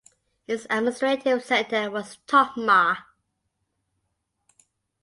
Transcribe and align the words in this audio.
Its 0.47 0.63
administrative 0.71 1.43
centre 1.45 1.91
was 1.91 2.17
Totma. 2.25 3.03